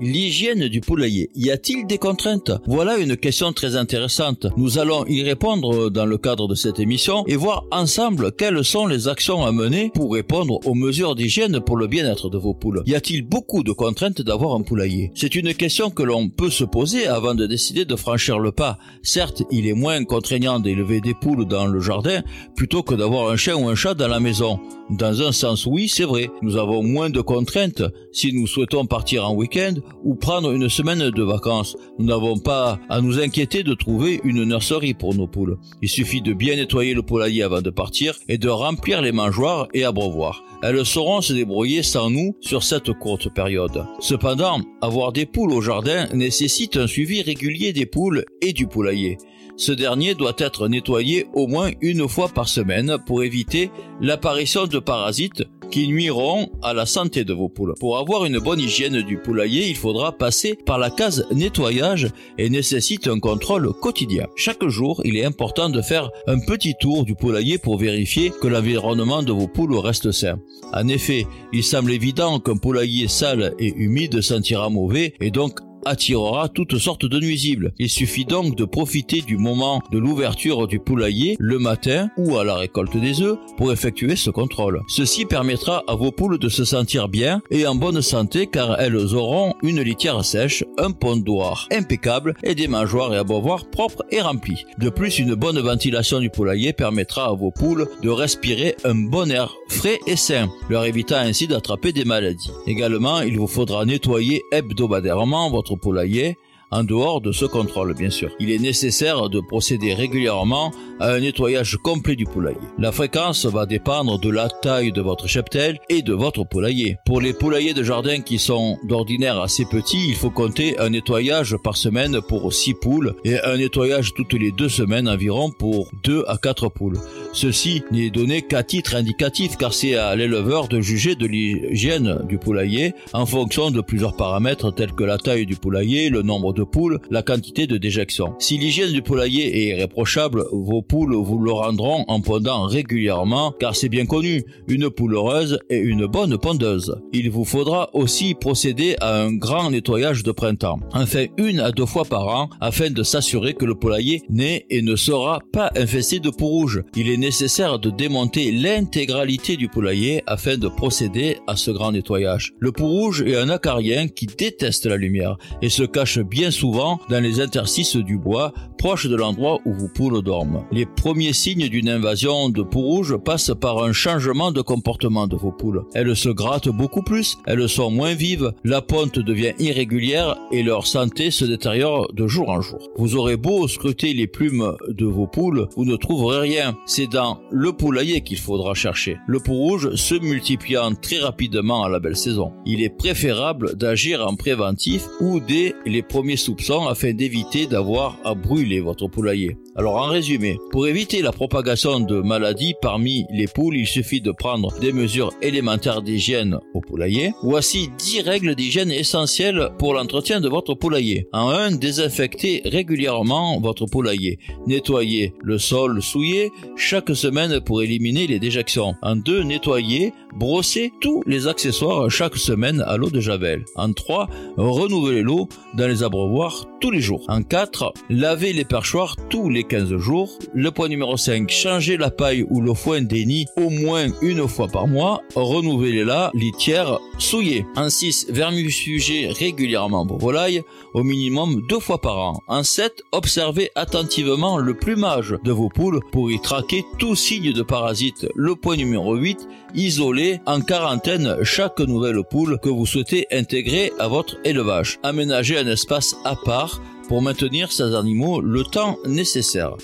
L'hygiène 0.00 0.68
du 0.68 0.80
poulailler. 0.80 1.28
Y 1.34 1.50
a-t-il 1.50 1.84
des 1.84 1.98
contraintes? 1.98 2.52
Voilà 2.66 2.98
une 2.98 3.16
question 3.16 3.52
très 3.52 3.74
intéressante. 3.74 4.46
Nous 4.56 4.78
allons 4.78 5.04
y 5.06 5.22
répondre 5.22 5.90
dans 5.90 6.06
le 6.06 6.18
cadre 6.18 6.46
de 6.46 6.54
cette 6.54 6.78
émission 6.78 7.24
et 7.26 7.34
voir 7.34 7.64
ensemble 7.72 8.30
quelles 8.30 8.64
sont 8.64 8.86
les 8.86 9.08
actions 9.08 9.44
à 9.44 9.50
mener 9.50 9.90
pour 9.92 10.12
répondre 10.12 10.60
aux 10.64 10.74
mesures 10.74 11.16
d'hygiène 11.16 11.58
pour 11.58 11.76
le 11.76 11.88
bien-être 11.88 12.30
de 12.30 12.38
vos 12.38 12.54
poules. 12.54 12.84
Y 12.86 12.94
a-t-il 12.94 13.22
beaucoup 13.22 13.64
de 13.64 13.72
contraintes 13.72 14.22
d'avoir 14.22 14.54
un 14.54 14.62
poulailler? 14.62 15.10
C'est 15.16 15.34
une 15.34 15.52
question 15.52 15.90
que 15.90 16.04
l'on 16.04 16.28
peut 16.28 16.50
se 16.50 16.64
poser 16.64 17.08
avant 17.08 17.34
de 17.34 17.46
décider 17.46 17.84
de 17.84 17.96
franchir 17.96 18.38
le 18.38 18.52
pas. 18.52 18.78
Certes, 19.02 19.42
il 19.50 19.66
est 19.66 19.74
moins 19.74 20.04
contraignant 20.04 20.60
d'élever 20.60 21.00
des 21.00 21.14
poules 21.14 21.44
dans 21.44 21.66
le 21.66 21.80
jardin 21.80 22.22
plutôt 22.54 22.84
que 22.84 22.94
d'avoir 22.94 23.30
un 23.30 23.36
chien 23.36 23.56
ou 23.56 23.68
un 23.68 23.74
chat 23.74 23.94
dans 23.94 24.08
la 24.08 24.20
maison. 24.20 24.60
Dans 24.90 25.22
un 25.22 25.32
sens, 25.32 25.66
oui, 25.66 25.88
c'est 25.88 26.04
vrai. 26.04 26.30
Nous 26.40 26.56
avons 26.56 26.82
moins 26.82 27.10
de 27.10 27.20
contraintes 27.20 27.82
si 28.12 28.32
nous 28.32 28.46
souhaitons 28.46 28.86
partir 28.86 29.28
en 29.28 29.34
week-end 29.34 29.74
ou 30.04 30.14
prendre 30.14 30.52
une 30.52 30.68
semaine 30.68 31.10
de 31.10 31.22
vacances. 31.22 31.76
Nous 31.98 32.06
n'avons 32.06 32.38
pas 32.38 32.78
à 32.88 33.00
nous 33.00 33.18
inquiéter 33.18 33.62
de 33.62 33.74
trouver 33.74 34.20
une 34.24 34.44
nurserie 34.44 34.94
pour 34.94 35.14
nos 35.14 35.26
poules. 35.26 35.58
Il 35.82 35.88
suffit 35.88 36.22
de 36.22 36.32
bien 36.32 36.56
nettoyer 36.56 36.94
le 36.94 37.02
poulailler 37.02 37.42
avant 37.42 37.62
de 37.62 37.70
partir 37.70 38.14
et 38.28 38.38
de 38.38 38.48
remplir 38.48 39.02
les 39.02 39.12
mangeoires 39.12 39.68
et 39.74 39.84
abreuvoirs. 39.84 40.42
Elles 40.62 40.84
sauront 40.84 41.20
se 41.20 41.32
débrouiller 41.32 41.82
sans 41.82 42.10
nous 42.10 42.36
sur 42.40 42.62
cette 42.62 42.92
courte 42.92 43.32
période. 43.32 43.86
Cependant, 44.00 44.60
avoir 44.80 45.12
des 45.12 45.26
poules 45.26 45.52
au 45.52 45.60
jardin 45.60 46.06
nécessite 46.12 46.76
un 46.76 46.86
suivi 46.86 47.22
régulier 47.22 47.72
des 47.72 47.86
poules 47.86 48.24
et 48.42 48.52
du 48.52 48.66
poulailler. 48.66 49.18
Ce 49.58 49.72
dernier 49.72 50.14
doit 50.14 50.36
être 50.38 50.68
nettoyé 50.68 51.26
au 51.34 51.48
moins 51.48 51.70
une 51.80 52.08
fois 52.08 52.28
par 52.28 52.48
semaine 52.48 52.96
pour 53.06 53.24
éviter 53.24 53.70
l'apparition 54.00 54.68
de 54.68 54.78
parasites 54.78 55.42
qui 55.70 55.88
nuiront 55.88 56.48
à 56.62 56.72
la 56.72 56.86
santé 56.86 57.24
de 57.24 57.32
vos 57.32 57.48
poules. 57.48 57.74
Pour 57.78 57.98
avoir 57.98 58.24
une 58.24 58.38
bonne 58.38 58.60
hygiène 58.60 59.02
du 59.02 59.18
poulailler, 59.18 59.68
il 59.68 59.76
faudra 59.76 60.12
passer 60.12 60.54
par 60.54 60.78
la 60.78 60.90
case 60.90 61.26
nettoyage 61.30 62.08
et 62.38 62.50
nécessite 62.50 63.08
un 63.08 63.20
contrôle 63.20 63.72
quotidien. 63.72 64.26
Chaque 64.36 64.66
jour, 64.66 65.00
il 65.04 65.16
est 65.16 65.24
important 65.24 65.68
de 65.68 65.82
faire 65.82 66.10
un 66.26 66.38
petit 66.38 66.74
tour 66.80 67.04
du 67.04 67.14
poulailler 67.14 67.58
pour 67.58 67.78
vérifier 67.78 68.30
que 68.30 68.48
l'environnement 68.48 69.22
de 69.22 69.32
vos 69.32 69.48
poules 69.48 69.76
reste 69.76 70.12
sain. 70.12 70.38
En 70.72 70.88
effet, 70.88 71.26
il 71.52 71.64
semble 71.64 71.92
évident 71.92 72.40
qu'un 72.40 72.56
poulailler 72.56 73.08
sale 73.08 73.54
et 73.58 73.72
humide 73.76 74.20
sentira 74.20 74.68
mauvais 74.70 75.14
et 75.20 75.30
donc 75.30 75.60
attirera 75.84 76.48
toutes 76.48 76.78
sortes 76.78 77.06
de 77.06 77.18
nuisibles. 77.18 77.72
Il 77.78 77.88
suffit 77.88 78.24
donc 78.24 78.56
de 78.56 78.64
profiter 78.64 79.20
du 79.20 79.36
moment 79.36 79.82
de 79.90 79.98
l'ouverture 79.98 80.66
du 80.66 80.78
poulailler 80.78 81.36
le 81.38 81.58
matin 81.58 82.10
ou 82.16 82.36
à 82.36 82.44
la 82.44 82.56
récolte 82.56 82.96
des 82.96 83.22
œufs 83.22 83.38
pour 83.56 83.72
effectuer 83.72 84.16
ce 84.16 84.30
contrôle. 84.30 84.82
Ceci 84.88 85.24
permettra 85.24 85.84
à 85.86 85.94
vos 85.94 86.12
poules 86.12 86.38
de 86.38 86.48
se 86.48 86.64
sentir 86.64 87.08
bien 87.08 87.40
et 87.50 87.66
en 87.66 87.74
bonne 87.74 88.02
santé 88.02 88.46
car 88.46 88.80
elles 88.80 89.14
auront 89.14 89.54
une 89.62 89.80
litière 89.80 90.24
sèche, 90.24 90.64
un 90.78 90.90
pondoir 90.90 91.68
impeccable 91.72 92.34
et 92.42 92.54
des 92.54 92.68
mangeoires 92.68 93.14
et 93.14 93.18
abreuvoirs 93.18 93.68
propres 93.70 94.04
et 94.10 94.20
remplis. 94.20 94.64
De 94.78 94.90
plus, 94.90 95.18
une 95.18 95.34
bonne 95.34 95.60
ventilation 95.60 96.20
du 96.20 96.30
poulailler 96.30 96.72
permettra 96.72 97.26
à 97.26 97.32
vos 97.32 97.50
poules 97.50 97.88
de 98.02 98.10
respirer 98.10 98.76
un 98.84 98.94
bon 98.94 99.30
air 99.30 99.54
frais 99.68 99.98
et 100.06 100.16
sain, 100.16 100.48
leur 100.68 100.84
évitant 100.84 101.16
ainsi 101.16 101.46
d'attraper 101.46 101.92
des 101.92 102.04
maladies. 102.04 102.50
Également, 102.66 103.20
il 103.20 103.38
vous 103.38 103.46
faudra 103.46 103.84
nettoyer 103.84 104.42
hebdomadairement 104.52 105.50
votre 105.50 105.76
poulailler 105.78 106.36
en 106.70 106.84
dehors 106.84 107.20
de 107.20 107.32
ce 107.32 107.44
contrôle 107.44 107.94
bien 107.94 108.10
sûr. 108.10 108.30
Il 108.40 108.50
est 108.50 108.58
nécessaire 108.58 109.28
de 109.28 109.40
procéder 109.40 109.94
régulièrement 109.94 110.72
à 111.00 111.12
un 111.12 111.20
nettoyage 111.20 111.76
complet 111.76 112.16
du 112.16 112.24
poulailler. 112.24 112.58
La 112.78 112.92
fréquence 112.92 113.46
va 113.46 113.66
dépendre 113.66 114.18
de 114.18 114.30
la 114.30 114.48
taille 114.48 114.92
de 114.92 115.00
votre 115.00 115.28
cheptel 115.28 115.78
et 115.88 116.02
de 116.02 116.12
votre 116.12 116.44
poulailler. 116.44 116.96
Pour 117.06 117.20
les 117.20 117.32
poulaillers 117.32 117.74
de 117.74 117.82
jardin 117.82 118.20
qui 118.20 118.38
sont 118.38 118.78
d'ordinaire 118.84 119.40
assez 119.40 119.64
petits, 119.64 120.08
il 120.08 120.14
faut 120.14 120.30
compter 120.30 120.78
un 120.78 120.90
nettoyage 120.90 121.56
par 121.62 121.76
semaine 121.76 122.20
pour 122.20 122.52
6 122.52 122.74
poules 122.74 123.14
et 123.24 123.38
un 123.40 123.56
nettoyage 123.56 124.14
toutes 124.14 124.34
les 124.34 124.52
deux 124.52 124.68
semaines 124.68 125.08
environ 125.08 125.50
pour 125.50 125.90
2 126.04 126.24
à 126.26 126.36
4 126.36 126.68
poules. 126.68 126.98
Ceci 127.32 127.82
n'est 127.90 128.10
donné 128.10 128.42
qu'à 128.42 128.62
titre 128.62 128.94
indicatif 128.94 129.56
car 129.56 129.72
c'est 129.72 129.94
à 129.94 130.16
l'éleveur 130.16 130.68
de 130.68 130.80
juger 130.80 131.14
de 131.14 131.26
l'hygiène 131.26 132.20
du 132.28 132.38
poulailler 132.38 132.94
en 133.12 133.26
fonction 133.26 133.70
de 133.70 133.80
plusieurs 133.80 134.16
paramètres 134.16 134.72
tels 134.72 134.92
que 134.92 135.04
la 135.04 135.18
taille 135.18 135.46
du 135.46 135.56
poulailler, 135.56 136.08
le 136.08 136.22
nombre 136.22 136.52
de 136.52 136.57
poules, 136.64 137.00
la 137.10 137.22
quantité 137.22 137.66
de 137.66 137.76
déjection. 137.76 138.34
Si 138.38 138.58
l'hygiène 138.58 138.92
du 138.92 139.02
poulailler 139.02 139.58
est 139.58 139.76
irréprochable, 139.76 140.44
vos 140.52 140.82
poules 140.82 141.14
vous 141.14 141.38
le 141.38 141.52
rendront 141.52 142.04
en 142.08 142.20
pondant 142.20 142.64
régulièrement 142.64 143.52
car 143.52 143.74
c'est 143.74 143.88
bien 143.88 144.06
connu, 144.06 144.44
une 144.68 144.90
poule 144.90 145.14
heureuse 145.14 145.58
est 145.70 145.78
une 145.78 146.06
bonne 146.06 146.38
pondeuse. 146.38 147.00
Il 147.12 147.30
vous 147.30 147.44
faudra 147.44 147.90
aussi 147.94 148.34
procéder 148.34 148.96
à 149.00 149.22
un 149.22 149.32
grand 149.32 149.70
nettoyage 149.70 150.22
de 150.22 150.32
printemps, 150.32 150.80
enfin 150.92 151.26
une 151.36 151.60
à 151.60 151.72
deux 151.72 151.86
fois 151.86 152.04
par 152.04 152.28
an 152.28 152.48
afin 152.60 152.90
de 152.90 153.02
s'assurer 153.02 153.54
que 153.54 153.64
le 153.64 153.74
poulailler 153.74 154.22
n'est 154.28 154.66
et 154.70 154.82
ne 154.82 154.96
sera 154.96 155.40
pas 155.52 155.70
infesté 155.76 156.20
de 156.20 156.30
peau 156.30 156.46
rouge. 156.46 156.82
Il 156.96 157.10
est 157.10 157.16
nécessaire 157.16 157.78
de 157.78 157.90
démonter 157.90 158.50
l'intégralité 158.52 159.56
du 159.56 159.68
poulailler 159.68 160.22
afin 160.26 160.56
de 160.56 160.68
procéder 160.68 161.38
à 161.46 161.56
ce 161.56 161.70
grand 161.70 161.92
nettoyage. 161.92 162.54
Le 162.58 162.72
pou 162.72 162.86
rouge 162.86 163.22
est 163.22 163.36
un 163.36 163.48
acarien 163.48 164.08
qui 164.08 164.26
déteste 164.26 164.86
la 164.86 164.96
lumière 164.96 165.36
et 165.62 165.68
se 165.68 165.82
cache 165.82 166.18
bien 166.18 166.47
souvent 166.50 167.00
dans 167.08 167.22
les 167.22 167.40
interstices 167.40 167.96
du 167.96 168.18
bois 168.18 168.52
proche 168.78 169.06
de 169.06 169.16
l'endroit 169.16 169.58
où 169.64 169.74
vos 169.74 169.88
poules 169.88 170.22
dorment. 170.22 170.64
Les 170.70 170.86
premiers 170.86 171.32
signes 171.32 171.68
d'une 171.68 171.88
invasion 171.88 172.48
de 172.48 172.62
peau 172.62 172.80
rouge 172.80 173.16
passent 173.16 173.52
par 173.60 173.82
un 173.82 173.92
changement 173.92 174.52
de 174.52 174.62
comportement 174.62 175.26
de 175.26 175.36
vos 175.36 175.50
poules. 175.50 175.84
Elles 175.94 176.16
se 176.16 176.28
grattent 176.28 176.68
beaucoup 176.68 177.02
plus, 177.02 177.36
elles 177.46 177.68
sont 177.68 177.90
moins 177.90 178.14
vives, 178.14 178.52
la 178.64 178.80
ponte 178.80 179.18
devient 179.18 179.52
irrégulière 179.58 180.36
et 180.52 180.62
leur 180.62 180.86
santé 180.86 181.30
se 181.30 181.44
détériore 181.44 182.12
de 182.12 182.26
jour 182.26 182.48
en 182.50 182.60
jour. 182.60 182.78
Vous 182.96 183.16
aurez 183.16 183.36
beau 183.36 183.66
scruter 183.66 184.14
les 184.14 184.28
plumes 184.28 184.72
de 184.88 185.06
vos 185.06 185.26
poules, 185.26 185.68
vous 185.76 185.84
ne 185.84 185.96
trouverez 185.96 186.40
rien. 186.40 186.76
C'est 186.86 187.08
dans 187.08 187.40
le 187.50 187.72
poulailler 187.72 188.22
qu'il 188.22 188.38
faudra 188.38 188.74
chercher. 188.74 189.18
Le 189.26 189.40
pou 189.40 189.54
rouge 189.54 189.94
se 189.96 190.14
multipliant 190.14 190.94
très 190.94 191.18
rapidement 191.18 191.84
à 191.84 191.88
la 191.88 191.98
belle 191.98 192.16
saison. 192.16 192.52
Il 192.64 192.82
est 192.82 192.96
préférable 192.96 193.76
d'agir 193.76 194.26
en 194.26 194.36
préventif 194.36 195.06
ou 195.20 195.40
dès 195.40 195.74
les 195.84 196.02
premiers 196.02 196.36
soupçons 196.38 196.86
afin 196.86 197.12
d'éviter 197.12 197.66
d'avoir 197.66 198.18
à 198.24 198.34
brûler 198.34 198.80
votre 198.80 199.08
poulailler. 199.08 199.56
Alors 199.78 199.94
en 199.94 200.06
résumé, 200.06 200.58
pour 200.72 200.88
éviter 200.88 201.22
la 201.22 201.30
propagation 201.30 202.00
de 202.00 202.20
maladies 202.20 202.74
parmi 202.82 203.26
les 203.30 203.46
poules, 203.46 203.76
il 203.76 203.86
suffit 203.86 204.20
de 204.20 204.32
prendre 204.32 204.76
des 204.80 204.92
mesures 204.92 205.32
élémentaires 205.40 206.02
d'hygiène 206.02 206.58
au 206.74 206.80
poulailler. 206.80 207.32
Voici 207.44 207.88
10 207.96 208.22
règles 208.22 208.56
d'hygiène 208.56 208.90
essentielles 208.90 209.70
pour 209.78 209.94
l'entretien 209.94 210.40
de 210.40 210.48
votre 210.48 210.74
poulailler. 210.74 211.28
En 211.32 211.50
1, 211.50 211.76
désinfectez 211.76 212.62
régulièrement 212.64 213.60
votre 213.60 213.86
poulailler. 213.86 214.40
Nettoyez 214.66 215.32
le 215.44 215.58
sol 215.58 216.02
souillé 216.02 216.50
chaque 216.76 217.14
semaine 217.14 217.60
pour 217.60 217.80
éliminer 217.80 218.26
les 218.26 218.40
déjections. 218.40 218.96
En 219.02 219.14
2, 219.14 219.44
nettoyez, 219.44 220.12
brossez 220.34 220.90
tous 221.00 221.22
les 221.24 221.46
accessoires 221.46 222.10
chaque 222.10 222.36
semaine 222.36 222.82
à 222.84 222.96
l'eau 222.96 223.10
de 223.10 223.20
javel. 223.20 223.64
En 223.76 223.92
3, 223.92 224.28
renouvelez 224.56 225.22
l'eau 225.22 225.48
dans 225.74 225.86
les 225.86 226.02
abreuvoirs 226.02 226.66
tous 226.80 226.90
les 226.90 227.00
jours. 227.00 227.24
En 227.28 227.42
4, 227.42 227.92
lavez 228.10 228.52
les 228.52 228.64
perchoirs 228.64 229.16
tous 229.28 229.48
les 229.48 229.64
15 229.64 229.96
jours. 229.96 230.38
Le 230.54 230.70
point 230.70 230.88
numéro 230.88 231.16
5, 231.16 231.50
changez 231.50 231.96
la 231.96 232.10
paille 232.10 232.46
ou 232.48 232.60
le 232.60 232.74
foin 232.74 233.02
des 233.02 233.24
nids 233.24 233.46
au 233.56 233.70
moins 233.70 234.06
une 234.22 234.46
fois 234.48 234.68
par 234.68 234.86
mois. 234.86 235.22
Renouvelez 235.34 236.04
la 236.04 236.30
litière 236.34 236.98
souillée. 237.18 237.66
En 237.76 237.90
6, 237.90 238.26
vermifugez 238.30 239.28
régulièrement 239.28 240.06
vos 240.06 240.18
volailles 240.18 240.62
au 240.94 241.02
minimum 241.02 241.62
deux 241.68 241.80
fois 241.80 242.00
par 242.00 242.18
an. 242.18 242.40
En 242.48 242.62
7, 242.62 243.02
observez 243.12 243.70
attentivement 243.74 244.58
le 244.58 244.74
plumage 244.74 245.34
de 245.44 245.52
vos 245.52 245.68
poules 245.68 246.00
pour 246.12 246.30
y 246.30 246.40
traquer 246.40 246.84
tout 246.98 247.14
signe 247.14 247.52
de 247.52 247.62
parasite. 247.62 248.26
Le 248.34 248.54
point 248.54 248.76
numéro 248.76 249.14
8, 249.14 249.48
isolez 249.74 250.40
en 250.46 250.60
quarantaine 250.60 251.36
chaque 251.42 251.80
nouvelle 251.80 252.22
poule 252.30 252.58
que 252.62 252.68
vous 252.68 252.86
souhaitez 252.86 253.26
intégrer 253.32 253.92
à 253.98 254.08
votre 254.08 254.36
élevage. 254.44 254.98
Aménagez 255.02 255.58
un 255.58 255.66
espace 255.66 256.16
à 256.24 256.36
part 256.36 256.67
pour 257.08 257.22
maintenir 257.22 257.72
ces 257.72 257.94
animaux 257.94 258.40
le 258.40 258.62
temps 258.62 258.98
nécessaire. 259.06 259.74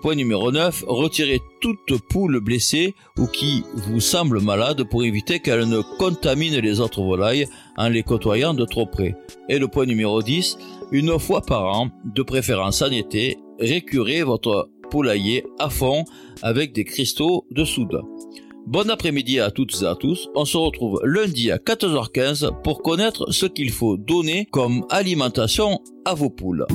Point 0.00 0.14
numéro 0.14 0.52
9, 0.52 0.84
retirez 0.86 1.40
toute 1.60 2.00
poule 2.08 2.38
blessée 2.38 2.94
ou 3.18 3.26
qui 3.26 3.64
vous 3.74 3.98
semble 3.98 4.40
malade 4.40 4.84
pour 4.84 5.02
éviter 5.02 5.40
qu'elle 5.40 5.68
ne 5.68 5.80
contamine 5.98 6.56
les 6.58 6.78
autres 6.78 7.02
volailles 7.02 7.48
en 7.76 7.88
les 7.88 8.04
côtoyant 8.04 8.54
de 8.54 8.64
trop 8.64 8.86
près. 8.86 9.16
Et 9.48 9.58
le 9.58 9.66
point 9.66 9.86
numéro 9.86 10.22
10, 10.22 10.56
une 10.92 11.18
fois 11.18 11.42
par 11.42 11.64
an, 11.64 11.90
de 12.04 12.22
préférence 12.22 12.80
en 12.80 12.92
été, 12.92 13.38
récurez 13.58 14.22
votre 14.22 14.70
poulailler 14.88 15.44
à 15.58 15.68
fond 15.68 16.04
avec 16.42 16.72
des 16.72 16.84
cristaux 16.84 17.44
de 17.50 17.64
soude. 17.64 18.00
Bon 18.68 18.90
après-midi 18.90 19.40
à 19.40 19.50
toutes 19.50 19.80
et 19.80 19.86
à 19.86 19.94
tous. 19.94 20.28
On 20.34 20.44
se 20.44 20.58
retrouve 20.58 21.00
lundi 21.02 21.50
à 21.50 21.56
14h15 21.56 22.60
pour 22.62 22.82
connaître 22.82 23.32
ce 23.32 23.46
qu'il 23.46 23.70
faut 23.70 23.96
donner 23.96 24.44
comme 24.44 24.84
alimentation 24.90 25.80
à 26.04 26.12
vos 26.12 26.28
poules. 26.28 26.66